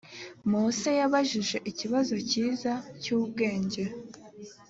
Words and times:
mose 0.51 0.89
yabajije 0.99 1.57
ikibazo 1.71 2.15
cyiza 2.29 2.71
cy 3.01 3.09
ubwenge 3.17 3.83